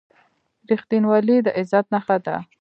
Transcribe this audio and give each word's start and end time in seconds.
•رښتینولي 0.69 1.37
د 1.45 1.47
عزت 1.59 1.85
نښه 1.93 2.17
ده. 2.25 2.35